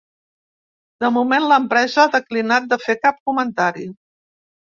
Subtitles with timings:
[1.03, 3.87] De moment, l’empresa ha declinat de fer cap comentari.